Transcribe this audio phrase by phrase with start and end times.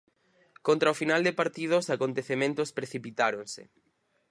[0.67, 3.61] Contra o final de partido os acontecementos precipitáronse.